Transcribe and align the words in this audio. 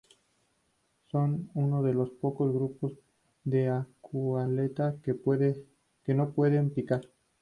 Son 1.11 1.51
uno 1.53 1.83
de 1.83 1.93
los 1.93 2.09
pocos 2.09 2.51
grupos 2.51 2.93
de 3.43 3.69
Aculeata 3.69 4.95
que 5.03 6.13
no 6.15 6.31
pueden 6.31 6.71
picar. 6.73 7.01